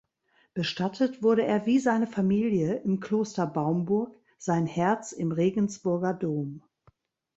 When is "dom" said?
6.15-6.63